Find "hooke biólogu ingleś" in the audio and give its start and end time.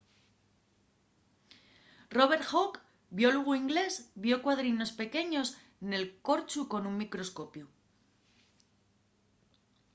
2.53-3.93